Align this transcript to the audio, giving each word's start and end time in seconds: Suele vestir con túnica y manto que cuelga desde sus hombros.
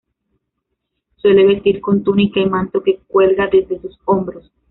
Suele 1.17 1.45
vestir 1.45 1.79
con 1.79 2.01
túnica 2.03 2.39
y 2.39 2.49
manto 2.49 2.81
que 2.81 3.01
cuelga 3.07 3.45
desde 3.51 3.79
sus 3.81 3.99
hombros. 4.05 4.51